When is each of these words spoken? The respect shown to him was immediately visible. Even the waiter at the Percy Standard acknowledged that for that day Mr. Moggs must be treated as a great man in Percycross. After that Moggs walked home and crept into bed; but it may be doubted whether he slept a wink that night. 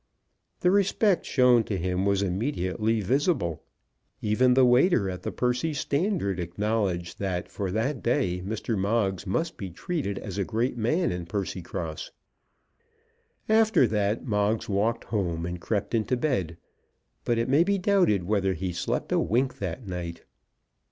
The 0.61 0.71
respect 0.71 1.27
shown 1.27 1.63
to 1.65 1.77
him 1.77 2.07
was 2.07 2.23
immediately 2.23 3.01
visible. 3.01 3.61
Even 4.19 4.55
the 4.55 4.65
waiter 4.65 5.11
at 5.11 5.21
the 5.21 5.31
Percy 5.31 5.75
Standard 5.75 6.39
acknowledged 6.39 7.19
that 7.19 7.47
for 7.47 7.69
that 7.69 8.01
day 8.01 8.41
Mr. 8.43 8.75
Moggs 8.75 9.27
must 9.27 9.57
be 9.57 9.69
treated 9.69 10.17
as 10.17 10.39
a 10.39 10.43
great 10.43 10.75
man 10.75 11.11
in 11.11 11.27
Percycross. 11.27 12.09
After 13.47 13.85
that 13.85 14.25
Moggs 14.25 14.67
walked 14.67 15.03
home 15.03 15.45
and 15.45 15.61
crept 15.61 15.93
into 15.93 16.17
bed; 16.17 16.57
but 17.23 17.37
it 17.37 17.47
may 17.47 17.63
be 17.63 17.77
doubted 17.77 18.23
whether 18.23 18.53
he 18.55 18.73
slept 18.73 19.11
a 19.11 19.19
wink 19.19 19.59
that 19.59 19.85
night. 19.85 20.23